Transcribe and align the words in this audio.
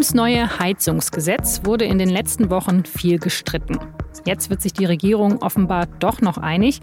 Ums 0.00 0.14
neue 0.14 0.58
Heizungsgesetz 0.58 1.60
wurde 1.64 1.84
in 1.84 1.98
den 1.98 2.08
letzten 2.08 2.48
Wochen 2.48 2.86
viel 2.86 3.18
gestritten. 3.18 3.78
Jetzt 4.24 4.48
wird 4.48 4.62
sich 4.62 4.72
die 4.72 4.86
Regierung 4.86 5.42
offenbar 5.42 5.88
doch 5.98 6.22
noch 6.22 6.38
einig. 6.38 6.80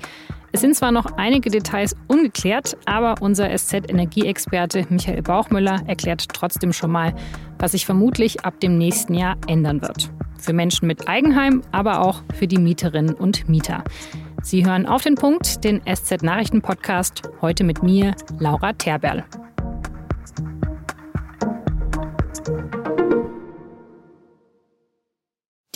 Es 0.52 0.62
sind 0.62 0.76
zwar 0.76 0.92
noch 0.92 1.18
einige 1.18 1.50
Details 1.50 1.96
ungeklärt, 2.08 2.78
aber 2.86 3.16
unser 3.20 3.50
SZ-Energieexperte 3.50 4.86
Michael 4.90 5.24
Bauchmüller 5.24 5.82
erklärt 5.88 6.28
trotzdem 6.32 6.74
schon 6.74 6.92
mal, 6.92 7.16
was 7.58 7.72
sich 7.72 7.88
vermutlich 7.88 8.46
ab 8.46 8.60
dem 8.60 8.78
nächsten 8.78 9.16
Jahr 9.16 9.36
ändern 9.48 9.82
wird. 9.82 10.12
Für 10.38 10.54
Menschen 10.54 10.86
mit 10.88 11.10
Eigenheim, 11.10 11.64
aber 11.72 12.02
auch 12.02 12.22
für 12.36 12.46
die 12.46 12.60
Mieterinnen 12.60 13.16
und 13.16 13.50
Mieter. 13.50 13.84
Sie 14.44 14.64
hören 14.64 14.86
auf 14.86 15.02
den 15.02 15.16
Punkt, 15.16 15.64
den 15.64 15.82
SZ-Nachrichten-Podcast, 15.92 17.24
heute 17.42 17.64
mit 17.64 17.82
mir, 17.82 18.14
Laura 18.38 18.74
Terberl. 18.74 19.26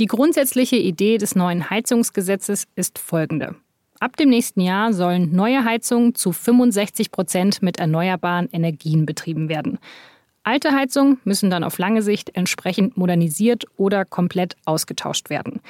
Die 0.01 0.07
grundsätzliche 0.07 0.77
Idee 0.77 1.19
des 1.19 1.35
neuen 1.35 1.69
Heizungsgesetzes 1.69 2.65
ist 2.73 2.97
folgende. 2.97 3.53
Ab 3.99 4.17
dem 4.17 4.29
nächsten 4.29 4.59
Jahr 4.59 4.93
sollen 4.93 5.35
neue 5.35 5.63
Heizungen 5.63 6.15
zu 6.15 6.31
65 6.31 7.11
Prozent 7.11 7.61
mit 7.61 7.77
erneuerbaren 7.77 8.49
Energien 8.51 9.05
betrieben 9.05 9.47
werden. 9.47 9.77
Alte 10.41 10.71
Heizungen 10.71 11.19
müssen 11.23 11.51
dann 11.51 11.63
auf 11.63 11.77
lange 11.77 12.01
Sicht 12.01 12.35
entsprechend 12.35 12.97
modernisiert 12.97 13.65
oder 13.77 14.03
komplett 14.03 14.55
ausgetauscht 14.65 15.29
werden. 15.29 15.61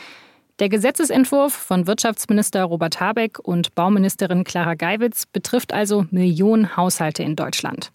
Der 0.60 0.70
Gesetzesentwurf 0.70 1.52
von 1.54 1.86
Wirtschaftsminister 1.86 2.64
Robert 2.64 3.02
Habeck 3.02 3.38
und 3.38 3.76
Bauministerin 3.76 4.46
Clara 4.46 4.76
Geiwitz 4.76 5.26
betrifft 5.26 5.74
also 5.74 6.06
Millionen 6.10 6.78
Haushalte 6.78 7.22
in 7.22 7.36
Deutschland 7.36 7.92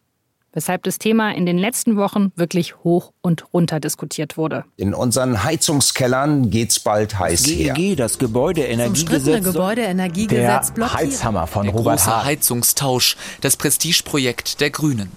weshalb 0.57 0.83
das 0.85 0.99
Thema 0.99 1.33
in 1.33 1.45
den 1.45 1.59
letzten 1.59 1.97
Wochen 1.97 2.33
wirklich 2.35 2.83
hoch 2.83 3.13
und 3.21 3.53
runter 3.53 3.79
diskutiert 3.79 4.39
wurde. 4.39 4.65
In 4.77 4.95
unseren 4.95 5.45
Heizungskellern 5.45 6.51
geht's 6.51 6.81
bald 6.81 7.19
heiß 7.19 7.43
das 7.43 7.53
GEG, 7.53 7.77
her. 7.77 7.97
Das 7.97 8.19
Gebäudeenergiegesetz. 8.19 9.45
Gebäudeenergiegesetz 9.45 10.73
der 10.73 10.95
Heizhammer 10.95 11.47
von 11.47 11.65
der 11.65 11.75
Robert 11.75 11.99
große 11.99 12.25
Heizungstausch, 12.25 13.17
das 13.43 13.59
Prestigeprojekt 13.59 14.61
der 14.63 14.71
Grünen. 14.71 15.13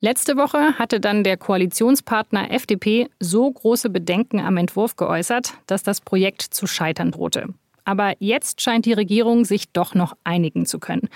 Letzte 0.00 0.36
Woche 0.36 0.78
hatte 0.78 1.00
dann 1.00 1.24
der 1.24 1.36
Koalitionspartner 1.36 2.52
FDP 2.52 3.08
so 3.18 3.50
große 3.50 3.90
Bedenken 3.90 4.40
am 4.40 4.56
Entwurf 4.56 4.94
geäußert, 4.94 5.54
dass 5.66 5.82
das 5.82 6.00
Projekt 6.00 6.42
zu 6.42 6.68
scheitern 6.68 7.10
drohte. 7.10 7.48
Aber 7.84 8.14
jetzt 8.20 8.60
scheint 8.60 8.86
die 8.86 8.92
Regierung 8.92 9.44
sich 9.44 9.72
doch 9.72 9.96
noch 9.96 10.16
einigen 10.22 10.66
zu 10.66 10.78
können. 10.78 11.08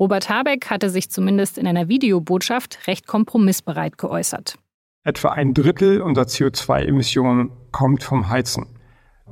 Robert 0.00 0.30
Habeck 0.30 0.70
hatte 0.70 0.88
sich 0.88 1.10
zumindest 1.10 1.58
in 1.58 1.66
einer 1.66 1.88
Videobotschaft 1.88 2.86
recht 2.86 3.06
kompromissbereit 3.06 3.98
geäußert. 3.98 4.58
Etwa 5.04 5.28
ein 5.28 5.52
Drittel 5.52 6.00
unserer 6.00 6.24
CO2-Emissionen 6.24 7.50
kommt 7.70 8.02
vom 8.02 8.30
Heizen. 8.30 8.66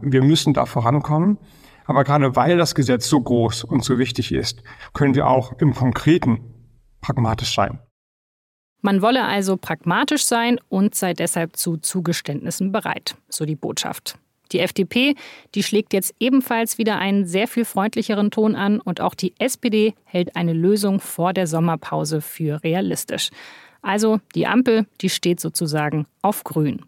Wir 0.03 0.23
müssen 0.23 0.53
da 0.53 0.67
vorankommen. 0.67 1.39
Aber 1.87 2.05
gerade 2.05 2.37
weil 2.37 2.59
das 2.59 2.75
Gesetz 2.75 3.09
so 3.09 3.19
groß 3.19 3.65
und 3.65 3.83
so 3.83 3.99
wichtig 3.99 4.31
ist, 4.31 4.63
können 4.93 5.15
wir 5.15 5.27
auch 5.27 5.53
im 5.59 5.73
Konkreten 5.73 6.41
pragmatisch 7.01 7.55
sein. 7.55 7.81
Man 8.83 9.01
wolle 9.01 9.25
also 9.25 9.57
pragmatisch 9.57 10.27
sein 10.27 10.61
und 10.69 10.95
sei 10.95 11.15
deshalb 11.15 11.57
zu 11.57 11.79
Zugeständnissen 11.79 12.73
bereit, 12.73 13.17
so 13.31 13.47
die 13.47 13.57
Botschaft. 13.57 14.19
Die 14.53 14.61
FDP, 14.61 15.15
die 15.55 15.63
schlägt 15.63 15.93
jetzt 15.93 16.15
ebenfalls 16.21 16.79
wieder 16.79 16.99
einen 16.99 17.27
sehr 17.27 17.49
viel 17.49 17.65
freundlicheren 17.65 18.31
Ton 18.31 18.57
an 18.57 18.81
und 18.81 19.01
auch 19.01 19.15
die 19.15 19.35
SPD 19.39 19.95
hält 20.05 20.37
eine 20.37 20.53
Lösung 20.53 21.01
vor 21.01 21.33
der 21.33 21.47
Sommerpause 21.47 22.21
für 22.21 22.63
realistisch. 22.63 23.31
Also 23.83 24.21
die 24.35 24.47
Ampel, 24.47 24.87
die 25.01 25.11
steht 25.11 25.41
sozusagen 25.41 26.07
auf 26.23 26.45
grün. 26.45 26.83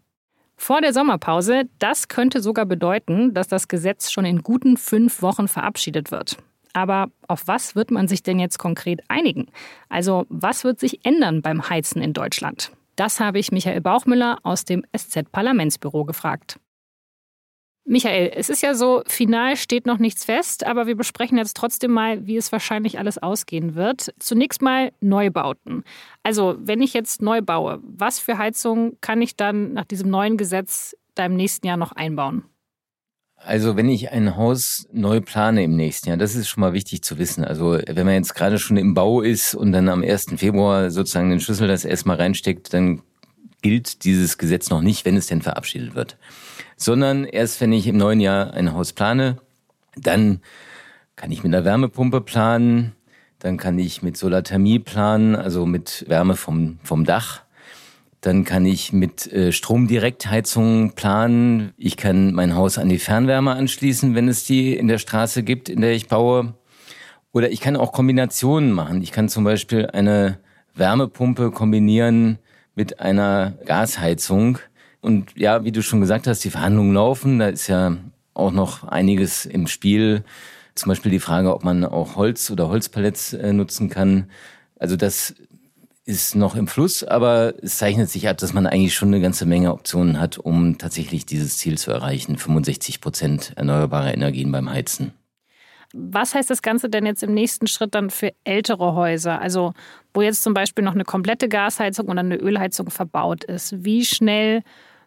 Vor 0.55 0.81
der 0.81 0.93
Sommerpause, 0.93 1.63
das 1.79 2.07
könnte 2.07 2.41
sogar 2.41 2.65
bedeuten, 2.65 3.33
dass 3.33 3.47
das 3.47 3.67
Gesetz 3.67 4.11
schon 4.11 4.25
in 4.25 4.43
guten 4.43 4.77
fünf 4.77 5.21
Wochen 5.21 5.47
verabschiedet 5.47 6.11
wird. 6.11 6.37
Aber 6.73 7.07
auf 7.27 7.47
was 7.47 7.75
wird 7.75 7.91
man 7.91 8.07
sich 8.07 8.23
denn 8.23 8.39
jetzt 8.39 8.59
konkret 8.59 9.01
einigen? 9.07 9.47
Also 9.89 10.25
was 10.29 10.63
wird 10.63 10.79
sich 10.79 11.03
ändern 11.03 11.41
beim 11.41 11.69
Heizen 11.69 12.01
in 12.01 12.13
Deutschland? 12.13 12.71
Das 12.95 13.19
habe 13.19 13.39
ich 13.39 13.51
Michael 13.51 13.81
Bauchmüller 13.81 14.37
aus 14.43 14.63
dem 14.63 14.85
SZ-Parlamentsbüro 14.95 16.05
gefragt. 16.05 16.59
Michael, 17.83 18.31
es 18.35 18.49
ist 18.49 18.61
ja 18.61 18.75
so, 18.75 19.01
final 19.07 19.57
steht 19.57 19.87
noch 19.87 19.97
nichts 19.97 20.23
fest, 20.23 20.65
aber 20.65 20.85
wir 20.85 20.95
besprechen 20.95 21.37
jetzt 21.37 21.57
trotzdem 21.57 21.91
mal, 21.91 22.27
wie 22.27 22.37
es 22.37 22.51
wahrscheinlich 22.51 22.99
alles 22.99 23.17
ausgehen 23.17 23.75
wird. 23.75 24.13
Zunächst 24.19 24.61
mal 24.61 24.91
Neubauten. 25.01 25.83
Also, 26.21 26.55
wenn 26.59 26.81
ich 26.81 26.93
jetzt 26.93 27.21
neu 27.21 27.41
baue, 27.41 27.79
was 27.83 28.19
für 28.19 28.37
Heizung 28.37 28.97
kann 29.01 29.21
ich 29.21 29.35
dann 29.35 29.73
nach 29.73 29.85
diesem 29.85 30.09
neuen 30.09 30.37
Gesetz 30.37 30.95
da 31.15 31.25
im 31.25 31.35
nächsten 31.35 31.65
Jahr 31.65 31.77
noch 31.77 31.91
einbauen? 31.91 32.45
Also 33.43 33.75
wenn 33.75 33.89
ich 33.89 34.11
ein 34.11 34.37
Haus 34.37 34.87
neu 34.91 35.19
plane 35.19 35.63
im 35.63 35.75
nächsten 35.75 36.09
Jahr, 36.09 36.17
das 36.17 36.35
ist 36.35 36.47
schon 36.47 36.61
mal 36.61 36.73
wichtig 36.73 37.03
zu 37.03 37.17
wissen. 37.17 37.43
Also 37.43 37.79
wenn 37.87 38.05
man 38.05 38.13
jetzt 38.13 38.35
gerade 38.35 38.59
schon 38.59 38.77
im 38.77 38.93
Bau 38.93 39.21
ist 39.21 39.55
und 39.55 39.71
dann 39.71 39.89
am 39.89 40.03
1. 40.03 40.35
Februar 40.37 40.91
sozusagen 40.91 41.31
den 41.31 41.39
Schlüssel 41.39 41.67
das 41.67 41.83
erstmal 41.83 42.17
reinsteckt, 42.17 42.71
dann 42.71 43.01
gilt 43.61 44.03
dieses 44.03 44.37
Gesetz 44.37 44.69
noch 44.69 44.81
nicht, 44.81 45.05
wenn 45.05 45.17
es 45.17 45.27
denn 45.27 45.41
verabschiedet 45.41 45.95
wird 45.95 46.17
sondern 46.81 47.25
erst 47.25 47.61
wenn 47.61 47.71
ich 47.71 47.87
im 47.87 47.97
neuen 47.97 48.19
Jahr 48.19 48.53
ein 48.53 48.73
Haus 48.73 48.93
plane, 48.93 49.37
dann 49.95 50.41
kann 51.15 51.31
ich 51.31 51.43
mit 51.43 51.53
einer 51.53 51.63
Wärmepumpe 51.63 52.21
planen, 52.21 52.93
dann 53.39 53.57
kann 53.57 53.77
ich 53.77 54.01
mit 54.01 54.17
Solarthermie 54.17 54.79
planen, 54.79 55.35
also 55.35 55.65
mit 55.65 56.05
Wärme 56.07 56.35
vom, 56.35 56.79
vom 56.83 57.05
Dach. 57.05 57.41
Dann 58.21 58.43
kann 58.43 58.65
ich 58.65 58.93
mit 58.93 59.31
äh, 59.31 59.51
Stromdirektheizung 59.51 60.91
planen. 60.93 61.73
Ich 61.77 61.97
kann 61.97 62.33
mein 62.33 62.55
Haus 62.55 62.77
an 62.77 62.89
die 62.89 62.99
Fernwärme 62.99 63.51
anschließen, 63.51 64.13
wenn 64.13 64.27
es 64.27 64.43
die 64.43 64.75
in 64.75 64.87
der 64.87 64.99
Straße 64.99 65.41
gibt, 65.41 65.69
in 65.69 65.81
der 65.81 65.93
ich 65.93 66.07
baue. 66.07 66.53
Oder 67.31 67.51
ich 67.51 67.61
kann 67.61 67.75
auch 67.75 67.91
Kombinationen 67.91 68.71
machen. 68.71 69.01
Ich 69.01 69.11
kann 69.11 69.29
zum 69.29 69.43
Beispiel 69.43 69.87
eine 69.87 70.37
Wärmepumpe 70.75 71.49
kombinieren 71.51 72.37
mit 72.81 72.99
einer 72.99 73.53
Gasheizung. 73.65 74.57
Und 75.01 75.37
ja, 75.37 75.63
wie 75.63 75.71
du 75.71 75.83
schon 75.83 76.01
gesagt 76.01 76.25
hast, 76.25 76.43
die 76.43 76.49
Verhandlungen 76.49 76.95
laufen. 76.95 77.37
Da 77.37 77.49
ist 77.49 77.67
ja 77.67 77.95
auch 78.33 78.51
noch 78.51 78.83
einiges 78.85 79.45
im 79.45 79.67
Spiel. 79.67 80.23
Zum 80.73 80.89
Beispiel 80.89 81.11
die 81.11 81.19
Frage, 81.19 81.53
ob 81.53 81.63
man 81.63 81.85
auch 81.85 82.15
Holz 82.15 82.49
oder 82.49 82.69
Holzpalettes 82.69 83.33
äh, 83.33 83.53
nutzen 83.53 83.89
kann. 83.89 84.31
Also 84.79 84.95
das 84.95 85.35
ist 86.05 86.33
noch 86.33 86.55
im 86.55 86.67
Fluss, 86.67 87.03
aber 87.03 87.53
es 87.61 87.77
zeichnet 87.77 88.09
sich 88.09 88.27
ab, 88.27 88.39
dass 88.39 88.51
man 88.51 88.65
eigentlich 88.65 88.95
schon 88.95 89.09
eine 89.09 89.21
ganze 89.21 89.45
Menge 89.45 89.71
Optionen 89.71 90.19
hat, 90.19 90.39
um 90.39 90.79
tatsächlich 90.79 91.27
dieses 91.27 91.59
Ziel 91.59 91.77
zu 91.77 91.91
erreichen, 91.91 92.35
65 92.35 92.99
Prozent 92.99 93.53
erneuerbare 93.57 94.11
Energien 94.11 94.51
beim 94.51 94.71
Heizen. 94.71 95.13
Was 95.93 96.33
heißt 96.35 96.49
das 96.49 96.61
Ganze 96.61 96.89
denn 96.89 97.05
jetzt 97.05 97.23
im 97.23 97.33
nächsten 97.33 97.67
Schritt 97.67 97.95
dann 97.95 98.09
für 98.09 98.31
ältere 98.43 98.95
Häuser? 98.95 99.41
Also 99.41 99.73
wo 100.13 100.21
jetzt 100.21 100.43
zum 100.43 100.53
Beispiel 100.53 100.83
noch 100.83 100.93
eine 100.93 101.03
komplette 101.03 101.49
Gasheizung 101.49 102.07
oder 102.07 102.19
eine 102.19 102.35
Ölheizung 102.35 102.89
verbaut 102.89 103.43
ist. 103.43 103.83
Wie 103.83 104.05
schnell 104.05 104.63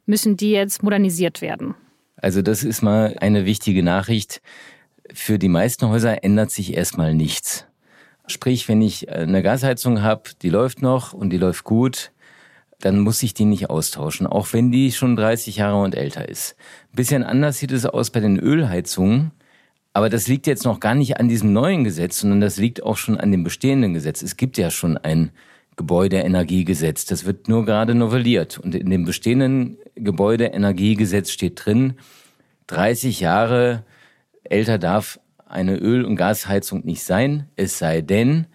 müssen 0.06 0.36
die 0.36 0.50
jetzt 0.50 0.82
modernisiert 0.82 1.40
werden? 1.40 1.74
Also 2.16 2.42
das 2.42 2.62
ist 2.62 2.82
mal 2.82 3.16
eine 3.20 3.44
wichtige 3.44 3.82
Nachricht. 3.82 4.40
Für 5.12 5.38
die 5.38 5.48
meisten 5.48 5.88
Häuser 5.88 6.24
ändert 6.24 6.50
sich 6.50 6.74
erstmal 6.74 7.14
nichts. 7.14 7.66
Sprich, 8.26 8.68
wenn 8.68 8.80
ich 8.80 9.10
eine 9.10 9.42
Gasheizung 9.42 10.00
habe, 10.02 10.30
die 10.40 10.48
läuft 10.48 10.80
noch 10.80 11.12
und 11.12 11.30
die 11.30 11.36
läuft 11.36 11.64
gut, 11.64 12.12
dann 12.80 13.00
muss 13.00 13.22
ich 13.22 13.34
die 13.34 13.44
nicht 13.44 13.70
austauschen, 13.70 14.26
auch 14.26 14.52
wenn 14.52 14.70
die 14.70 14.92
schon 14.92 15.16
30 15.16 15.56
Jahre 15.56 15.82
und 15.82 15.94
älter 15.94 16.28
ist. 16.28 16.56
Ein 16.92 16.96
bisschen 16.96 17.22
anders 17.22 17.58
sieht 17.58 17.72
es 17.72 17.86
aus 17.86 18.10
bei 18.10 18.20
den 18.20 18.38
Ölheizungen. 18.38 19.32
Aber 19.94 20.10
das 20.10 20.26
liegt 20.26 20.48
jetzt 20.48 20.64
noch 20.64 20.80
gar 20.80 20.96
nicht 20.96 21.18
an 21.18 21.28
diesem 21.28 21.52
neuen 21.52 21.84
Gesetz, 21.84 22.20
sondern 22.20 22.40
das 22.40 22.56
liegt 22.56 22.82
auch 22.82 22.96
schon 22.96 23.18
an 23.18 23.30
dem 23.30 23.44
bestehenden 23.44 23.94
Gesetz. 23.94 24.22
Es 24.22 24.36
gibt 24.36 24.58
ja 24.58 24.70
schon 24.70 24.98
ein 24.98 25.30
Gebäudeenergiegesetz. 25.76 27.06
Das 27.06 27.24
wird 27.24 27.48
nur 27.48 27.64
gerade 27.64 27.94
novelliert. 27.94 28.58
Und 28.58 28.74
in 28.74 28.90
dem 28.90 29.04
bestehenden 29.04 29.78
Gebäudeenergiegesetz 29.94 31.30
steht 31.30 31.64
drin, 31.64 31.94
30 32.66 33.20
Jahre 33.20 33.84
älter 34.42 34.78
darf 34.78 35.20
eine 35.46 35.76
Öl- 35.76 36.04
und 36.04 36.16
Gasheizung 36.16 36.84
nicht 36.84 37.04
sein, 37.04 37.48
es 37.54 37.78
sei 37.78 38.00
denn, 38.00 38.46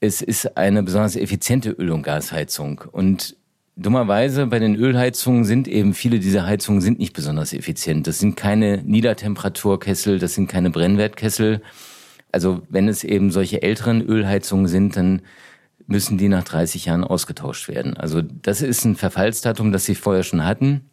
es 0.00 0.22
ist 0.22 0.56
eine 0.56 0.82
besonders 0.82 1.16
effiziente 1.16 1.70
Öl- 1.70 1.90
und 1.90 2.02
Gasheizung. 2.02 2.82
Und 2.92 3.36
dummerweise 3.78 4.46
bei 4.46 4.58
den 4.58 4.74
Ölheizungen 4.74 5.44
sind 5.44 5.68
eben 5.68 5.94
viele 5.94 6.18
dieser 6.18 6.44
Heizungen 6.44 6.80
sind 6.80 6.98
nicht 6.98 7.14
besonders 7.14 7.52
effizient. 7.52 8.06
Das 8.06 8.18
sind 8.18 8.36
keine 8.36 8.82
Niedertemperaturkessel, 8.82 10.18
das 10.18 10.34
sind 10.34 10.48
keine 10.48 10.70
Brennwertkessel. 10.70 11.62
Also 12.32 12.62
wenn 12.68 12.88
es 12.88 13.04
eben 13.04 13.30
solche 13.30 13.62
älteren 13.62 14.02
Ölheizungen 14.02 14.66
sind, 14.66 14.96
dann 14.96 15.22
müssen 15.86 16.18
die 16.18 16.28
nach 16.28 16.44
30 16.44 16.86
Jahren 16.86 17.04
ausgetauscht 17.04 17.68
werden. 17.68 17.96
Also 17.96 18.20
das 18.20 18.60
ist 18.60 18.84
ein 18.84 18.96
Verfallsdatum, 18.96 19.72
das 19.72 19.86
sie 19.86 19.94
vorher 19.94 20.24
schon 20.24 20.44
hatten. 20.44 20.90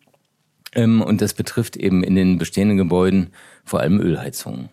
Ähm, 0.74 1.02
und 1.02 1.22
das 1.22 1.34
betrifft 1.34 1.76
eben 1.76 2.04
in 2.04 2.16
den 2.16 2.38
bestehenden 2.38 2.78
Gebäuden 2.78 3.32
vor 3.66 3.82
allem 3.82 4.00
Ölheizungen. 4.00 4.70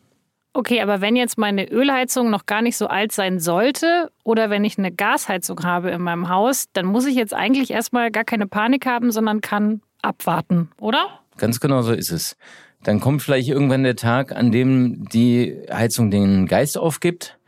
Okay, 0.54 0.82
aber 0.82 1.00
wenn 1.00 1.16
jetzt 1.16 1.38
meine 1.38 1.70
Ölheizung 1.70 2.28
noch 2.28 2.44
gar 2.44 2.60
nicht 2.60 2.76
so 2.76 2.86
alt 2.86 3.12
sein 3.12 3.40
sollte 3.40 4.10
oder 4.22 4.50
wenn 4.50 4.64
ich 4.64 4.76
eine 4.76 4.92
Gasheizung 4.92 5.64
habe 5.64 5.90
in 5.90 6.02
meinem 6.02 6.28
Haus, 6.28 6.66
dann 6.74 6.84
muss 6.84 7.06
ich 7.06 7.14
jetzt 7.14 7.32
eigentlich 7.32 7.70
erstmal 7.70 8.10
gar 8.10 8.24
keine 8.24 8.46
Panik 8.46 8.84
haben, 8.84 9.12
sondern 9.12 9.40
kann 9.40 9.80
abwarten, 10.02 10.70
oder? 10.78 11.20
Ganz 11.38 11.58
genau 11.58 11.80
so 11.80 11.92
ist 11.92 12.10
es. 12.10 12.36
Dann 12.82 13.00
kommt 13.00 13.22
vielleicht 13.22 13.48
irgendwann 13.48 13.84
der 13.84 13.96
Tag, 13.96 14.32
an 14.32 14.52
dem 14.52 15.08
die 15.08 15.56
Heizung 15.72 16.10
den 16.10 16.46
Geist 16.46 16.76
aufgibt 16.76 17.38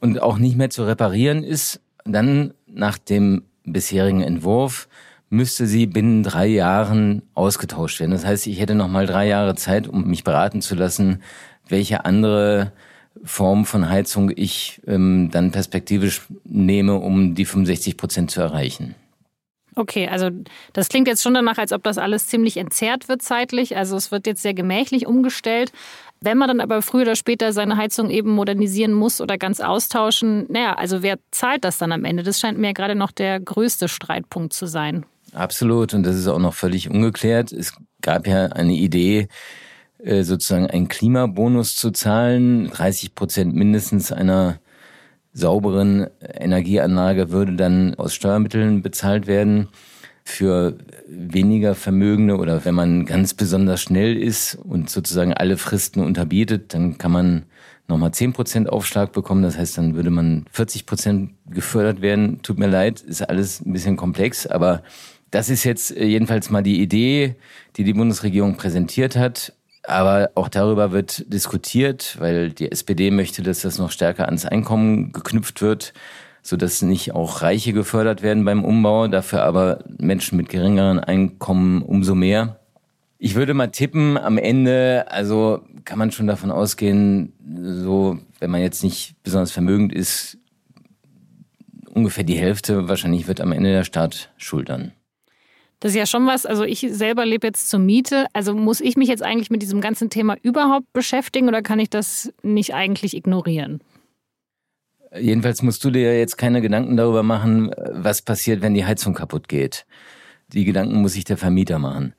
und 0.00 0.22
auch 0.22 0.38
nicht 0.38 0.56
mehr 0.56 0.70
zu 0.70 0.84
reparieren 0.84 1.42
ist. 1.42 1.80
Dann 2.04 2.54
nach 2.66 2.98
dem 2.98 3.42
bisherigen 3.64 4.20
Entwurf 4.20 4.88
müsste 5.30 5.66
sie 5.66 5.86
binnen 5.86 6.22
drei 6.22 6.46
Jahren 6.46 7.22
ausgetauscht 7.34 7.98
werden. 7.98 8.12
Das 8.12 8.24
heißt, 8.24 8.46
ich 8.46 8.60
hätte 8.60 8.74
noch 8.74 8.88
mal 8.88 9.06
drei 9.06 9.26
Jahre 9.26 9.54
Zeit, 9.56 9.88
um 9.88 10.06
mich 10.06 10.22
beraten 10.22 10.60
zu 10.60 10.74
lassen, 10.74 11.22
welche 11.68 12.04
andere 12.04 12.72
Form 13.22 13.64
von 13.64 13.88
Heizung 13.88 14.30
ich 14.34 14.80
ähm, 14.86 15.30
dann 15.30 15.50
perspektivisch 15.50 16.22
nehme, 16.44 16.96
um 16.96 17.34
die 17.34 17.44
65 17.44 17.96
Prozent 17.96 18.30
zu 18.30 18.40
erreichen. 18.40 18.94
Okay, 19.76 20.08
also 20.08 20.30
das 20.72 20.88
klingt 20.88 21.08
jetzt 21.08 21.22
schon 21.22 21.34
danach, 21.34 21.58
als 21.58 21.72
ob 21.72 21.82
das 21.82 21.98
alles 21.98 22.28
ziemlich 22.28 22.56
entzerrt 22.56 23.08
wird 23.08 23.22
zeitlich. 23.22 23.76
Also 23.76 23.96
es 23.96 24.12
wird 24.12 24.26
jetzt 24.26 24.42
sehr 24.42 24.54
gemächlich 24.54 25.06
umgestellt. 25.06 25.72
Wenn 26.20 26.38
man 26.38 26.48
dann 26.48 26.60
aber 26.60 26.80
früher 26.80 27.02
oder 27.02 27.16
später 27.16 27.52
seine 27.52 27.76
Heizung 27.76 28.08
eben 28.08 28.30
modernisieren 28.30 28.92
muss 28.92 29.20
oder 29.20 29.36
ganz 29.36 29.60
austauschen, 29.60 30.46
naja, 30.48 30.74
also 30.74 31.02
wer 31.02 31.18
zahlt 31.32 31.64
das 31.64 31.78
dann 31.78 31.92
am 31.92 32.04
Ende? 32.04 32.22
Das 32.22 32.38
scheint 32.38 32.58
mir 32.58 32.72
gerade 32.72 32.94
noch 32.94 33.10
der 33.10 33.40
größte 33.40 33.88
Streitpunkt 33.88 34.52
zu 34.52 34.66
sein. 34.66 35.04
Absolut, 35.32 35.92
und 35.92 36.04
das 36.04 36.16
ist 36.16 36.28
auch 36.28 36.38
noch 36.38 36.54
völlig 36.54 36.88
ungeklärt. 36.88 37.52
Es 37.52 37.74
gab 38.00 38.28
ja 38.28 38.46
eine 38.46 38.74
Idee, 38.74 39.28
sozusagen 40.04 40.66
einen 40.66 40.88
Klimabonus 40.88 41.76
zu 41.76 41.90
zahlen. 41.90 42.68
30 42.68 43.14
Prozent 43.14 43.54
mindestens 43.54 44.12
einer 44.12 44.60
sauberen 45.32 46.06
Energieanlage 46.20 47.30
würde 47.30 47.56
dann 47.56 47.94
aus 47.96 48.14
Steuermitteln 48.14 48.82
bezahlt 48.82 49.26
werden. 49.26 49.68
Für 50.26 50.78
weniger 51.06 51.74
Vermögende 51.74 52.38
oder 52.38 52.64
wenn 52.64 52.74
man 52.74 53.04
ganz 53.04 53.34
besonders 53.34 53.82
schnell 53.82 54.16
ist 54.16 54.54
und 54.54 54.88
sozusagen 54.88 55.34
alle 55.34 55.58
Fristen 55.58 56.00
unterbietet, 56.00 56.72
dann 56.72 56.96
kann 56.96 57.12
man 57.12 57.42
nochmal 57.88 58.10
10% 58.10 58.66
Aufschlag 58.66 59.12
bekommen. 59.12 59.42
Das 59.42 59.58
heißt, 59.58 59.76
dann 59.76 59.94
würde 59.94 60.08
man 60.10 60.46
40% 60.54 61.28
gefördert 61.50 62.00
werden. 62.00 62.40
Tut 62.42 62.58
mir 62.58 62.68
leid, 62.68 63.02
ist 63.02 63.20
alles 63.22 63.60
ein 63.60 63.74
bisschen 63.74 63.96
komplex, 63.96 64.46
aber 64.46 64.82
das 65.30 65.50
ist 65.50 65.64
jetzt 65.64 65.90
jedenfalls 65.90 66.48
mal 66.48 66.62
die 66.62 66.80
Idee, 66.80 67.34
die 67.76 67.84
die 67.84 67.92
Bundesregierung 67.92 68.56
präsentiert 68.56 69.16
hat. 69.16 69.52
Aber 69.86 70.30
auch 70.34 70.48
darüber 70.48 70.92
wird 70.92 71.30
diskutiert, 71.32 72.16
weil 72.18 72.50
die 72.50 72.72
SPD 72.72 73.10
möchte, 73.10 73.42
dass 73.42 73.60
das 73.60 73.78
noch 73.78 73.90
stärker 73.90 74.26
ans 74.26 74.46
Einkommen 74.46 75.12
geknüpft 75.12 75.60
wird, 75.60 75.92
sodass 76.42 76.82
nicht 76.82 77.12
auch 77.12 77.42
Reiche 77.42 77.72
gefördert 77.72 78.22
werden 78.22 78.44
beim 78.44 78.64
Umbau, 78.64 79.08
dafür 79.08 79.42
aber 79.42 79.84
Menschen 79.98 80.36
mit 80.36 80.48
geringeren 80.48 81.00
Einkommen 81.00 81.82
umso 81.82 82.14
mehr. 82.14 82.60
Ich 83.18 83.34
würde 83.34 83.54
mal 83.54 83.68
tippen, 83.68 84.18
am 84.18 84.38
Ende, 84.38 85.06
also 85.08 85.62
kann 85.84 85.98
man 85.98 86.12
schon 86.12 86.26
davon 86.26 86.50
ausgehen, 86.50 87.32
so, 87.62 88.18
wenn 88.40 88.50
man 88.50 88.60
jetzt 88.60 88.82
nicht 88.82 89.22
besonders 89.22 89.52
vermögend 89.52 89.92
ist, 89.92 90.38
ungefähr 91.92 92.24
die 92.24 92.38
Hälfte 92.38 92.88
wahrscheinlich 92.88 93.28
wird 93.28 93.40
am 93.40 93.52
Ende 93.52 93.70
der 93.70 93.84
Staat 93.84 94.30
schultern. 94.36 94.92
Das 95.80 95.92
ist 95.92 95.98
ja 95.98 96.06
schon 96.06 96.26
was, 96.26 96.46
also 96.46 96.64
ich 96.64 96.86
selber 96.90 97.26
lebe 97.26 97.46
jetzt 97.46 97.68
zur 97.68 97.80
Miete. 97.80 98.26
Also 98.32 98.54
muss 98.54 98.80
ich 98.80 98.96
mich 98.96 99.08
jetzt 99.08 99.22
eigentlich 99.22 99.50
mit 99.50 99.62
diesem 99.62 99.80
ganzen 99.80 100.08
Thema 100.08 100.36
überhaupt 100.42 100.92
beschäftigen 100.92 101.48
oder 101.48 101.62
kann 101.62 101.78
ich 101.78 101.90
das 101.90 102.32
nicht 102.42 102.74
eigentlich 102.74 103.14
ignorieren? 103.14 103.80
Jedenfalls 105.18 105.62
musst 105.62 105.84
du 105.84 105.90
dir 105.90 106.18
jetzt 106.18 106.38
keine 106.38 106.60
Gedanken 106.60 106.96
darüber 106.96 107.22
machen, 107.22 107.70
was 107.90 108.22
passiert, 108.22 108.62
wenn 108.62 108.74
die 108.74 108.84
Heizung 108.84 109.14
kaputt 109.14 109.48
geht. 109.48 109.86
Die 110.52 110.64
Gedanken 110.64 111.00
muss 111.00 111.12
sich 111.12 111.24
der 111.24 111.36
Vermieter 111.36 111.78
machen. 111.78 112.14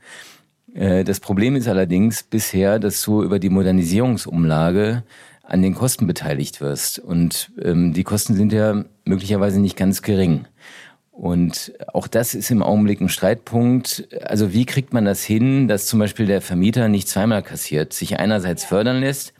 Äh, 0.73 1.03
das 1.03 1.19
Problem 1.19 1.55
ist 1.55 1.67
allerdings 1.67 2.23
bisher, 2.23 2.79
dass 2.79 3.01
du 3.03 3.23
über 3.23 3.39
die 3.39 3.49
Modernisierungsumlage 3.49 5.03
an 5.43 5.61
den 5.61 5.75
Kosten 5.75 6.07
beteiligt 6.07 6.61
wirst. 6.61 6.99
Und 6.99 7.51
ähm, 7.61 7.93
die 7.93 8.03
Kosten 8.03 8.35
sind 8.35 8.51
ja 8.51 8.85
möglicherweise 9.05 9.59
nicht 9.59 9.77
ganz 9.77 10.01
gering. 10.01 10.45
Und 11.15 11.71
auch 11.93 12.07
das 12.07 12.35
ist 12.35 12.51
im 12.51 12.61
Augenblick 12.61 12.99
ein 12.99 13.07
Streitpunkt. 13.07 14.05
Also 14.21 14.51
wie 14.51 14.65
kriegt 14.65 14.93
man 14.93 15.05
das 15.05 15.23
hin, 15.23 15.69
dass 15.69 15.87
zum 15.87 15.99
Beispiel 15.99 16.25
der 16.25 16.41
Vermieter 16.41 16.89
nicht 16.89 17.07
zweimal 17.07 17.41
kassiert, 17.41 17.93
sich 17.93 18.19
einerseits 18.19 18.65
fördern 18.65 18.99
lässt, 18.99 19.33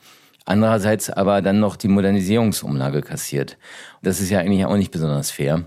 andererseits 0.46 1.10
aber 1.10 1.42
dann 1.42 1.60
noch 1.60 1.76
die 1.76 1.90
Modernisierungsumlage 1.90 3.02
kassiert. 3.02 3.58
Das 4.02 4.22
ist 4.22 4.30
ja 4.30 4.40
eigentlich 4.40 4.66
auch 4.66 4.78
nicht 4.78 4.92
besonders 4.92 5.32
fair. 5.32 5.66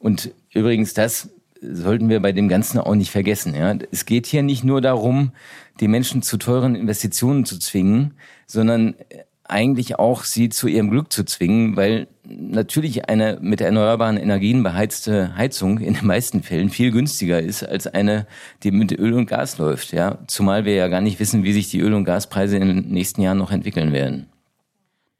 Und 0.00 0.32
übrigens, 0.52 0.92
das 0.92 1.30
sollten 1.60 2.08
wir 2.08 2.20
bei 2.20 2.32
dem 2.32 2.48
Ganzen 2.48 2.80
auch 2.80 2.96
nicht 2.96 3.12
vergessen. 3.12 3.54
Ja? 3.54 3.76
Es 3.92 4.06
geht 4.06 4.26
hier 4.26 4.42
nicht 4.42 4.64
nur 4.64 4.80
darum, 4.80 5.30
die 5.78 5.88
Menschen 5.88 6.22
zu 6.22 6.36
teuren 6.36 6.74
Investitionen 6.74 7.44
zu 7.44 7.60
zwingen, 7.60 8.14
sondern 8.48 8.96
eigentlich 9.44 9.98
auch 9.98 10.24
sie 10.24 10.48
zu 10.48 10.68
ihrem 10.68 10.90
Glück 10.90 11.12
zu 11.12 11.24
zwingen, 11.24 11.76
weil 11.76 12.08
natürlich 12.24 13.08
eine 13.08 13.38
mit 13.40 13.60
erneuerbaren 13.60 14.16
Energien 14.16 14.62
beheizte 14.62 15.36
Heizung 15.36 15.78
in 15.78 15.94
den 15.94 16.06
meisten 16.06 16.42
Fällen 16.42 16.70
viel 16.70 16.90
günstiger 16.90 17.40
ist 17.40 17.62
als 17.62 17.86
eine, 17.86 18.26
die 18.62 18.70
mit 18.70 18.92
Öl 18.92 19.12
und 19.12 19.26
Gas 19.26 19.58
läuft. 19.58 19.92
Ja, 19.92 20.18
zumal 20.26 20.64
wir 20.64 20.74
ja 20.74 20.88
gar 20.88 21.02
nicht 21.02 21.20
wissen, 21.20 21.44
wie 21.44 21.52
sich 21.52 21.70
die 21.70 21.80
Öl- 21.80 21.94
und 21.94 22.04
Gaspreise 22.04 22.56
in 22.56 22.66
den 22.66 22.88
nächsten 22.88 23.20
Jahren 23.20 23.38
noch 23.38 23.52
entwickeln 23.52 23.92
werden. 23.92 24.28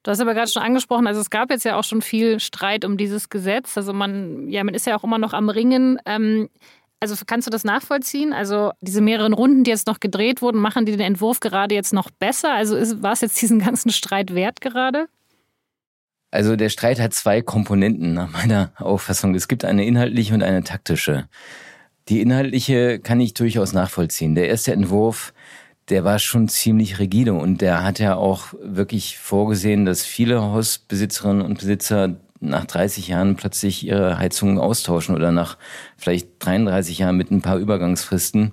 Du 0.03 0.11
hast 0.11 0.21
aber 0.21 0.35
gerade 0.35 0.51
schon 0.51 0.63
angesprochen, 0.63 1.07
also 1.07 1.21
es 1.21 1.31
gab 1.31 1.51
jetzt 1.51 1.65
ja 1.65 1.79
auch 1.79 1.85
schon 1.85 2.03
viel 2.03 2.39
Streit 2.39 2.85
um 2.85 2.99
dieses 2.99 3.31
Gesetz. 3.31 3.77
Also 3.77 3.95
man, 3.95 4.49
ja, 4.49 4.63
man 4.63 4.75
ist 4.75 4.87
ja 4.87 4.97
auch 4.97 5.05
immer 5.05 5.19
noch 5.19 5.33
am 5.33 5.49
Ringen. 5.49 5.99
Ähm, 6.05 6.51
also 7.11 7.25
kannst 7.27 7.47
du 7.47 7.51
das 7.51 7.65
nachvollziehen? 7.65 8.33
Also 8.33 8.73
diese 8.81 9.01
mehreren 9.01 9.33
Runden, 9.33 9.65
die 9.65 9.71
jetzt 9.71 9.87
noch 9.87 10.01
gedreht 10.01 10.41
wurden, 10.41 10.61
machen 10.61 10.87
die 10.87 10.93
den 10.93 11.01
Entwurf 11.01 11.41
gerade 11.41 11.75
jetzt 11.75 11.93
noch 11.93 12.11
besser? 12.11 12.53
Also 12.55 12.77
ist, 12.77 13.03
war 13.03 13.13
es 13.13 13.21
jetzt 13.21 13.41
diesen 13.43 13.59
ganzen 13.59 13.91
Streit 13.91 14.35
wert 14.35 14.61
gerade? 14.61 15.07
Also 16.31 16.57
der 16.57 16.69
Streit 16.69 16.99
hat 16.99 17.13
zwei 17.13 17.43
Komponenten 17.43 18.15
nach 18.15 18.33
meiner 18.33 18.73
Auffassung. 18.77 19.35
Es 19.35 19.49
gibt 19.49 19.65
eine 19.65 19.85
inhaltliche 19.85 20.35
und 20.35 20.43
eine 20.43 20.65
taktische. 20.65 21.29
Die 22.09 22.21
inhaltliche 22.21 22.99
kann 22.99 23.21
ich 23.21 23.35
durchaus 23.35 23.73
nachvollziehen. 23.73 24.35
Der 24.35 24.49
erste 24.49 24.73
Entwurf, 24.73 25.33
der 25.91 26.05
war 26.05 26.19
schon 26.19 26.49
ziemlich 26.49 26.99
rigide 26.99 27.35
und 27.35 27.61
der 27.61 27.85
hat 27.85 27.99
ja 27.99 28.17
auch 28.17 28.55
wirklich 28.61 29.19
vorgesehen, 29.19 29.85
dass 29.85 30.05
viele 30.05 30.43
Hausbesitzerinnen 30.43 31.43
und 31.43 31.59
Besitzer 31.59 32.17
nach 32.45 32.65
30 32.65 33.09
Jahren 33.09 33.37
plötzlich 33.37 33.87
ihre 33.87 34.19
Heizungen 34.19 34.59
austauschen 34.59 35.15
oder 35.15 35.33
nach 35.33 35.59
vielleicht 35.97 36.29
33 36.41 36.99
Jahren 36.99 37.17
mit 37.17 37.31
ein 37.31 37.43
paar 37.43 37.59
Übergangsfristen. 37.59 38.53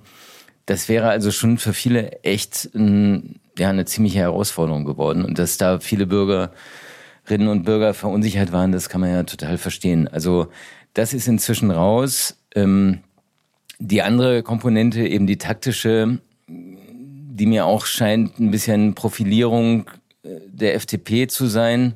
Das 0.66 0.88
wäre 0.88 1.08
also 1.08 1.30
schon 1.30 1.58
für 1.58 1.72
viele 1.72 2.22
echt 2.22 2.70
ein, 2.74 3.40
ja, 3.58 3.68
eine 3.70 3.84
ziemliche 3.84 4.20
Herausforderung 4.20 4.84
geworden. 4.84 5.24
Und 5.24 5.38
dass 5.38 5.58
da 5.58 5.80
viele 5.80 6.06
Bürgerinnen 6.06 7.48
und 7.48 7.64
Bürger 7.64 7.94
verunsichert 7.94 8.52
waren, 8.52 8.72
das 8.72 8.88
kann 8.88 9.00
man 9.00 9.10
ja 9.10 9.22
total 9.24 9.58
verstehen. 9.58 10.08
Also 10.08 10.48
das 10.94 11.12
ist 11.12 11.28
inzwischen 11.28 11.70
raus. 11.70 12.36
Ähm, 12.54 13.00
die 13.78 14.02
andere 14.02 14.42
Komponente, 14.42 15.06
eben 15.06 15.26
die 15.26 15.38
taktische, 15.38 16.18
die 16.48 17.46
mir 17.46 17.66
auch 17.66 17.86
scheint, 17.86 18.38
ein 18.38 18.50
bisschen 18.50 18.94
Profilierung 18.94 19.90
äh, 20.22 20.38
der 20.46 20.74
FDP 20.74 21.26
zu 21.26 21.46
sein, 21.46 21.94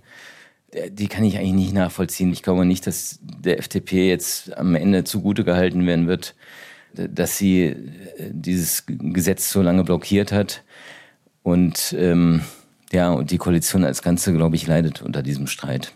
die 0.90 1.08
kann 1.08 1.24
ich 1.24 1.38
eigentlich 1.38 1.54
nicht 1.54 1.74
nachvollziehen. 1.74 2.32
Ich 2.32 2.42
glaube 2.42 2.64
nicht, 2.64 2.86
dass 2.86 3.18
der 3.22 3.58
FDP 3.58 4.08
jetzt 4.08 4.56
am 4.56 4.74
Ende 4.74 5.04
zugute 5.04 5.44
gehalten 5.44 5.86
werden 5.86 6.06
wird, 6.06 6.34
dass 6.94 7.38
sie 7.38 7.64
äh, 7.64 7.76
dieses 8.30 8.84
Gesetz 8.86 9.50
so 9.50 9.62
lange 9.62 9.84
blockiert 9.84 10.32
hat. 10.32 10.62
Und 11.42 11.94
ähm, 11.98 12.42
ja, 12.92 13.10
und 13.10 13.30
die 13.30 13.38
Koalition 13.38 13.84
als 13.84 14.02
Ganze, 14.02 14.32
glaube 14.32 14.56
ich, 14.56 14.66
leidet 14.66 15.02
unter 15.02 15.22
diesem 15.22 15.46
Streit. 15.46 15.92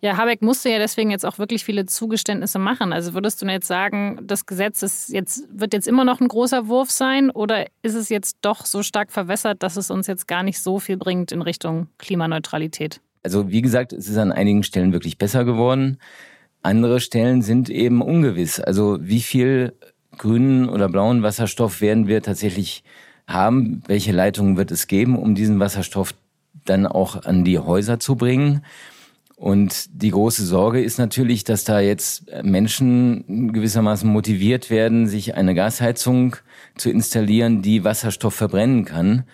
Ja, 0.00 0.16
Habeck 0.16 0.42
musste 0.42 0.70
ja 0.70 0.78
deswegen 0.78 1.10
jetzt 1.10 1.26
auch 1.26 1.38
wirklich 1.38 1.64
viele 1.64 1.84
Zugeständnisse 1.84 2.60
machen. 2.60 2.92
Also 2.92 3.14
würdest 3.14 3.42
du 3.42 3.46
jetzt 3.46 3.66
sagen, 3.66 4.20
das 4.22 4.46
Gesetz 4.46 4.82
ist 4.82 5.08
jetzt, 5.08 5.48
wird 5.50 5.72
jetzt 5.72 5.88
immer 5.88 6.04
noch 6.04 6.20
ein 6.20 6.28
großer 6.28 6.68
Wurf 6.68 6.92
sein 6.92 7.30
oder 7.30 7.66
ist 7.82 7.94
es 7.94 8.08
jetzt 8.08 8.38
doch 8.42 8.64
so 8.64 8.84
stark 8.84 9.10
verwässert, 9.10 9.64
dass 9.64 9.76
es 9.76 9.90
uns 9.90 10.06
jetzt 10.06 10.28
gar 10.28 10.44
nicht 10.44 10.60
so 10.60 10.78
viel 10.78 10.96
bringt 10.96 11.32
in 11.32 11.42
Richtung 11.42 11.88
Klimaneutralität? 11.98 13.00
Also 13.28 13.50
wie 13.50 13.60
gesagt, 13.60 13.92
es 13.92 14.08
ist 14.08 14.16
an 14.16 14.32
einigen 14.32 14.62
Stellen 14.62 14.94
wirklich 14.94 15.18
besser 15.18 15.44
geworden. 15.44 15.98
Andere 16.62 16.98
Stellen 16.98 17.42
sind 17.42 17.68
eben 17.68 18.00
ungewiss. 18.00 18.58
Also 18.58 18.96
wie 19.02 19.20
viel 19.20 19.74
grünen 20.16 20.66
oder 20.66 20.88
blauen 20.88 21.22
Wasserstoff 21.22 21.82
werden 21.82 22.06
wir 22.06 22.22
tatsächlich 22.22 22.84
haben? 23.26 23.82
Welche 23.86 24.12
Leitungen 24.12 24.56
wird 24.56 24.70
es 24.70 24.86
geben, 24.86 25.18
um 25.18 25.34
diesen 25.34 25.60
Wasserstoff 25.60 26.14
dann 26.64 26.86
auch 26.86 27.26
an 27.26 27.44
die 27.44 27.58
Häuser 27.58 28.00
zu 28.00 28.16
bringen? 28.16 28.64
Und 29.36 29.90
die 29.92 30.10
große 30.10 30.46
Sorge 30.46 30.82
ist 30.82 30.96
natürlich, 30.96 31.44
dass 31.44 31.64
da 31.64 31.80
jetzt 31.80 32.32
Menschen 32.42 33.52
gewissermaßen 33.52 34.10
motiviert 34.10 34.70
werden, 34.70 35.06
sich 35.06 35.34
eine 35.34 35.54
Gasheizung 35.54 36.36
zu 36.78 36.88
installieren, 36.88 37.60
die 37.60 37.84
Wasserstoff 37.84 38.34
verbrennen 38.34 38.86
kann 38.86 39.24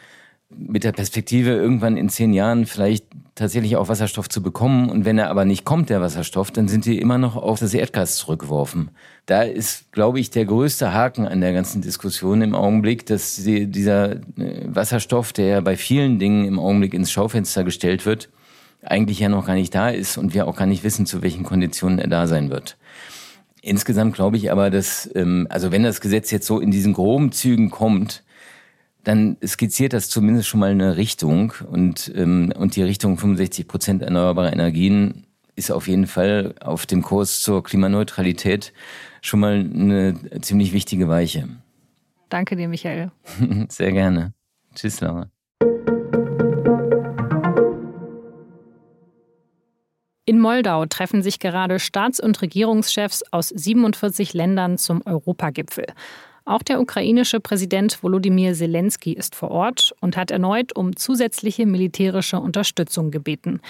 mit 0.50 0.84
der 0.84 0.92
Perspektive, 0.92 1.50
irgendwann 1.50 1.96
in 1.96 2.08
zehn 2.08 2.32
Jahren 2.32 2.66
vielleicht 2.66 3.06
tatsächlich 3.34 3.76
auch 3.76 3.88
Wasserstoff 3.88 4.28
zu 4.28 4.42
bekommen. 4.42 4.88
Und 4.88 5.04
wenn 5.04 5.18
er 5.18 5.30
aber 5.30 5.44
nicht 5.44 5.64
kommt, 5.64 5.90
der 5.90 6.00
Wasserstoff, 6.00 6.50
dann 6.50 6.68
sind 6.68 6.84
die 6.84 6.98
immer 6.98 7.18
noch 7.18 7.36
auf 7.36 7.58
das 7.58 7.74
Erdgas 7.74 8.16
zurückgeworfen. 8.16 8.90
Da 9.26 9.42
ist, 9.42 9.90
glaube 9.92 10.20
ich, 10.20 10.30
der 10.30 10.44
größte 10.44 10.92
Haken 10.92 11.26
an 11.26 11.40
der 11.40 11.52
ganzen 11.52 11.82
Diskussion 11.82 12.42
im 12.42 12.54
Augenblick, 12.54 13.06
dass 13.06 13.36
die, 13.36 13.66
dieser 13.66 14.12
äh, 14.12 14.20
Wasserstoff, 14.66 15.32
der 15.32 15.46
ja 15.46 15.60
bei 15.60 15.76
vielen 15.76 16.18
Dingen 16.18 16.44
im 16.44 16.58
Augenblick 16.58 16.94
ins 16.94 17.10
Schaufenster 17.10 17.64
gestellt 17.64 18.06
wird, 18.06 18.28
eigentlich 18.82 19.18
ja 19.18 19.28
noch 19.28 19.46
gar 19.46 19.54
nicht 19.54 19.74
da 19.74 19.88
ist 19.88 20.18
und 20.18 20.34
wir 20.34 20.46
auch 20.46 20.56
gar 20.56 20.66
nicht 20.66 20.84
wissen, 20.84 21.06
zu 21.06 21.22
welchen 21.22 21.42
Konditionen 21.42 21.98
er 21.98 22.08
da 22.08 22.26
sein 22.26 22.50
wird. 22.50 22.76
Insgesamt 23.62 24.14
glaube 24.14 24.36
ich 24.36 24.52
aber, 24.52 24.68
dass, 24.68 25.10
ähm, 25.14 25.46
also 25.48 25.72
wenn 25.72 25.82
das 25.82 26.02
Gesetz 26.02 26.30
jetzt 26.30 26.46
so 26.46 26.60
in 26.60 26.70
diesen 26.70 26.92
groben 26.92 27.32
Zügen 27.32 27.70
kommt, 27.70 28.22
dann 29.04 29.36
skizziert 29.46 29.92
das 29.92 30.08
zumindest 30.08 30.48
schon 30.48 30.60
mal 30.60 30.70
eine 30.70 30.96
Richtung 30.96 31.52
und, 31.70 32.12
ähm, 32.16 32.52
und 32.56 32.74
die 32.74 32.82
Richtung 32.82 33.18
65 33.18 33.68
Prozent 33.68 34.02
erneuerbare 34.02 34.50
Energien 34.50 35.26
ist 35.56 35.70
auf 35.70 35.86
jeden 35.86 36.06
Fall 36.06 36.54
auf 36.60 36.86
dem 36.86 37.02
Kurs 37.02 37.42
zur 37.42 37.62
Klimaneutralität 37.62 38.72
schon 39.20 39.40
mal 39.40 39.60
eine 39.60 40.18
ziemlich 40.40 40.72
wichtige 40.72 41.08
Weiche. 41.08 41.48
Danke 42.28 42.56
dir, 42.56 42.66
Michael. 42.66 43.12
Sehr 43.68 43.92
gerne. 43.92 44.32
Tschüss, 44.74 45.00
Laura. 45.00 45.30
In 50.26 50.40
Moldau 50.40 50.86
treffen 50.86 51.22
sich 51.22 51.38
gerade 51.38 51.78
Staats- 51.78 52.18
und 52.18 52.40
Regierungschefs 52.40 53.22
aus 53.30 53.50
47 53.50 54.32
Ländern 54.32 54.78
zum 54.78 55.02
Europagipfel. 55.04 55.86
Auch 56.46 56.62
der 56.62 56.80
ukrainische 56.80 57.40
Präsident 57.40 58.02
Volodymyr 58.02 58.52
Zelensky 58.52 59.14
ist 59.14 59.34
vor 59.34 59.50
Ort 59.50 59.94
und 60.00 60.16
hat 60.16 60.30
erneut 60.30 60.76
um 60.76 60.94
zusätzliche 60.94 61.64
militärische 61.64 62.38
Unterstützung 62.38 63.10
gebeten. 63.10 63.60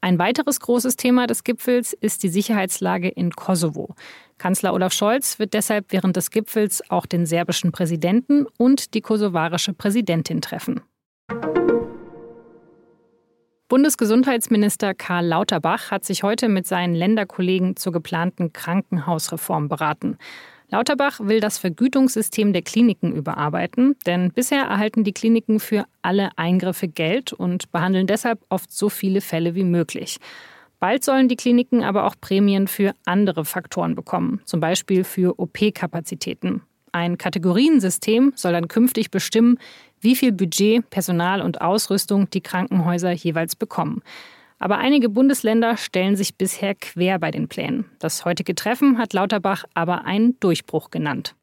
Ein 0.00 0.18
weiteres 0.18 0.58
großes 0.58 0.96
Thema 0.96 1.28
des 1.28 1.44
Gipfels 1.44 1.92
ist 1.92 2.24
die 2.24 2.28
Sicherheitslage 2.28 3.08
in 3.08 3.30
Kosovo. 3.30 3.94
Kanzler 4.38 4.74
Olaf 4.74 4.92
Scholz 4.92 5.38
wird 5.38 5.54
deshalb 5.54 5.92
während 5.92 6.16
des 6.16 6.30
Gipfels 6.30 6.82
auch 6.90 7.06
den 7.06 7.26
serbischen 7.26 7.70
Präsidenten 7.70 8.46
und 8.58 8.94
die 8.94 9.00
kosovarische 9.00 9.72
Präsidentin 9.72 10.40
treffen. 10.40 10.80
Bundesgesundheitsminister 13.68 14.94
Karl 14.94 15.26
Lauterbach 15.26 15.90
hat 15.90 16.04
sich 16.04 16.22
heute 16.22 16.48
mit 16.48 16.66
seinen 16.66 16.94
Länderkollegen 16.94 17.76
zur 17.76 17.92
geplanten 17.92 18.52
Krankenhausreform 18.52 19.68
beraten. 19.68 20.18
Lauterbach 20.68 21.20
will 21.20 21.40
das 21.40 21.58
Vergütungssystem 21.58 22.52
der 22.52 22.62
Kliniken 22.62 23.12
überarbeiten, 23.12 23.94
denn 24.04 24.32
bisher 24.32 24.62
erhalten 24.62 25.04
die 25.04 25.12
Kliniken 25.12 25.60
für 25.60 25.84
alle 26.02 26.30
Eingriffe 26.36 26.88
Geld 26.88 27.32
und 27.32 27.70
behandeln 27.70 28.06
deshalb 28.06 28.40
oft 28.48 28.72
so 28.72 28.88
viele 28.88 29.20
Fälle 29.20 29.54
wie 29.54 29.64
möglich. 29.64 30.18
Bald 30.80 31.04
sollen 31.04 31.28
die 31.28 31.36
Kliniken 31.36 31.84
aber 31.84 32.04
auch 32.04 32.16
Prämien 32.20 32.66
für 32.68 32.94
andere 33.04 33.44
Faktoren 33.44 33.94
bekommen, 33.94 34.40
zum 34.44 34.60
Beispiel 34.60 35.04
für 35.04 35.38
OP-Kapazitäten. 35.38 36.62
Ein 36.92 37.16
Kategoriensystem 37.16 38.32
soll 38.34 38.52
dann 38.52 38.68
künftig 38.68 39.10
bestimmen, 39.10 39.58
wie 40.00 40.16
viel 40.16 40.32
Budget, 40.32 40.88
Personal 40.90 41.42
und 41.42 41.60
Ausrüstung 41.60 42.28
die 42.30 42.40
Krankenhäuser 42.40 43.12
jeweils 43.12 43.56
bekommen. 43.56 44.02
Aber 44.58 44.78
einige 44.78 45.08
Bundesländer 45.08 45.76
stellen 45.76 46.16
sich 46.16 46.36
bisher 46.36 46.74
quer 46.74 47.18
bei 47.18 47.30
den 47.30 47.48
Plänen. 47.48 47.84
Das 47.98 48.24
heutige 48.24 48.54
Treffen 48.54 48.98
hat 48.98 49.12
Lauterbach 49.12 49.64
aber 49.74 50.04
einen 50.04 50.38
Durchbruch 50.40 50.90
genannt. 50.90 51.34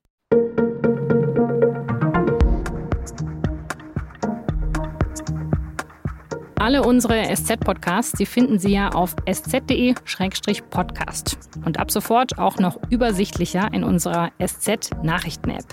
Alle 6.63 6.81
unsere 6.81 7.25
SZ-Podcasts, 7.25 8.13
die 8.13 8.25
finden 8.25 8.57
Sie 8.57 8.71
ja 8.71 8.87
auf 8.87 9.17
sz.de-podcast. 9.29 11.37
Und 11.65 11.77
ab 11.77 11.91
sofort 11.91 12.39
auch 12.39 12.57
noch 12.57 12.79
übersichtlicher 12.89 13.67
in 13.73 13.83
unserer 13.83 14.31
SZ-Nachrichten-App. 14.41 15.65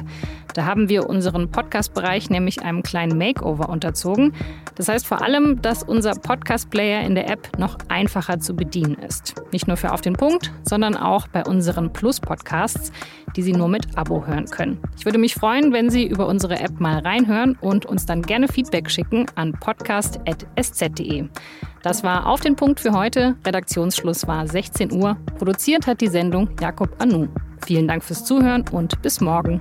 Da 0.53 0.65
haben 0.65 0.89
wir 0.89 1.09
unseren 1.09 1.49
Podcast-Bereich 1.49 2.29
nämlich 2.29 2.63
einem 2.63 2.83
kleinen 2.83 3.17
Makeover 3.17 3.69
unterzogen. 3.69 4.33
Das 4.75 4.89
heißt 4.89 5.07
vor 5.07 5.23
allem, 5.23 5.63
dass 5.63 5.85
unser 5.85 6.17
Podcast-Player 6.17 7.03
in 7.03 7.15
der 7.15 7.31
App 7.31 7.57
noch 7.57 7.79
einfacher 7.89 8.41
zu 8.41 8.57
bedienen 8.57 8.95
ist. 8.95 9.37
Nicht 9.53 9.69
nur 9.69 9.77
für 9.77 9.93
Auf 9.93 10.01
den 10.01 10.15
Punkt, 10.15 10.51
sondern 10.65 10.97
auch 10.97 11.29
bei 11.29 11.45
unseren 11.45 11.93
Plus-Podcasts, 11.93 12.91
die 13.37 13.43
Sie 13.43 13.53
nur 13.53 13.69
mit 13.69 13.97
Abo 13.97 14.27
hören 14.27 14.47
können. 14.47 14.79
Ich 14.99 15.05
würde 15.05 15.19
mich 15.19 15.35
freuen, 15.35 15.73
wenn 15.73 15.91
Sie 15.91 16.07
über 16.07 16.27
unsere 16.27 16.59
App 16.59 16.81
mal 16.81 16.99
reinhören 16.99 17.57
und 17.61 17.87
uns 17.87 18.07
dann 18.07 18.23
gerne 18.23 18.49
Feedback 18.49 18.91
schicken 18.91 19.27
an 19.35 19.53
podcast.sz.de. 19.53 21.29
Das 21.83 22.05
war 22.05 22.27
Auf 22.27 22.41
den 22.41 22.57
Punkt 22.57 22.81
für 22.81 22.93
heute. 22.93 23.37
Redaktionsschluss 23.47 24.27
war 24.27 24.47
16 24.47 24.93
Uhr. 24.93 25.17
Produziert 25.39 25.87
hat 25.87 26.01
die 26.01 26.09
Sendung 26.09 26.51
Jakob 26.61 26.95
Anu. 27.01 27.29
Vielen 27.65 27.89
Dank 27.89 28.05
fürs 28.05 28.25
Zuhören 28.25 28.65
und 28.73 29.01
bis 29.03 29.21
morgen. 29.21 29.61